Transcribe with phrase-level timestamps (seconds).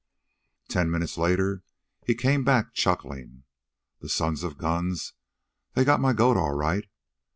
[0.67, 1.61] Ten minutes later
[2.07, 3.43] he came back chuckling.
[3.99, 5.13] "The sons of guns,
[5.75, 6.89] they got my goat all right.